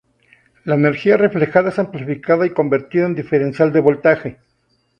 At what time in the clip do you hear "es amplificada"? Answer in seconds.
1.69-2.47